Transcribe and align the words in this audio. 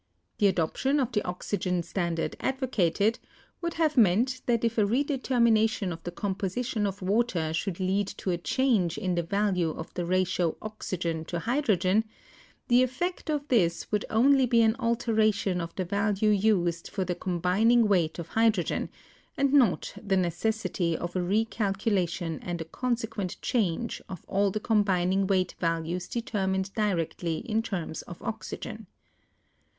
The 0.39 0.47
adoption 0.47 0.99
of 0.99 1.11
the 1.11 1.21
oxygen 1.25 1.83
standard 1.83 2.35
advocated 2.39 3.19
would 3.61 3.75
have 3.75 3.97
meant 3.97 4.41
that 4.47 4.63
if 4.63 4.79
a 4.79 4.83
redetermination 4.83 5.91
of 5.93 6.01
the 6.01 6.09
composition 6.11 6.87
of 6.87 7.03
water 7.03 7.53
should 7.53 7.79
lead 7.79 8.07
to 8.17 8.31
a 8.31 8.37
change 8.39 8.97
in 8.97 9.13
the 9.13 9.21
value 9.21 9.69
of 9.69 9.93
the 9.93 10.03
ratio 10.03 10.57
oxygen: 10.59 11.23
hydrogen, 11.31 12.03
the 12.67 12.81
effect 12.81 13.29
of 13.29 13.47
this 13.49 13.91
would 13.91 14.03
only 14.09 14.47
be 14.47 14.63
an 14.63 14.75
al 14.79 14.95
teration 14.95 15.61
of 15.61 15.75
the 15.75 15.85
value 15.85 16.31
used 16.31 16.87
for 16.89 17.05
the 17.05 17.13
combining 17.13 17.87
weight 17.87 18.17
of 18.17 18.29
hydrogen, 18.29 18.89
and 19.37 19.53
not 19.53 19.93
the 20.01 20.17
necessity 20.17 20.97
of 20.97 21.15
a 21.15 21.19
recalculation 21.19 22.39
and 22.41 22.59
a 22.59 22.65
consequent 22.65 23.39
change 23.43 24.01
of 24.09 24.25
all 24.27 24.49
the 24.49 24.59
combining 24.59 25.27
weight 25.27 25.53
values 25.59 26.07
de 26.07 26.23
termined 26.23 26.73
directly 26.73 27.37
in 27.47 27.61
terms 27.61 28.01
of 28.01 28.19
oxygen. 28.23 28.87